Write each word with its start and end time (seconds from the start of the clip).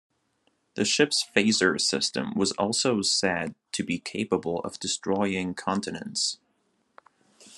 The 0.73 0.83
ship's 0.83 1.23
phaser 1.23 1.79
system 1.79 2.33
was 2.33 2.53
also 2.53 3.03
said 3.03 3.53
to 3.73 3.83
be 3.83 3.99
capable 3.99 4.59
of 4.61 4.79
destroying 4.79 5.53
continents. 5.53 6.39